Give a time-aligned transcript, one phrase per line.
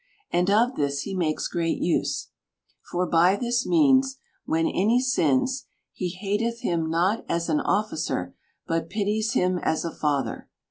[0.31, 2.29] And of this he makes great use.
[2.89, 8.33] For by this means, when any sins, he hateth him not as an otficer,
[8.65, 10.49] but pities him as a father.